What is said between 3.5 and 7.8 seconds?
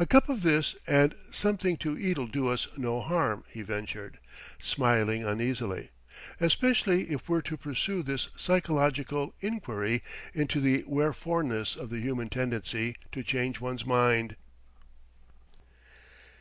ventured, smiling uneasily "especially if we're to